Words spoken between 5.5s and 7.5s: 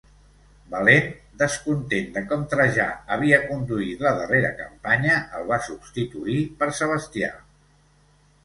va substituir per Sebastià.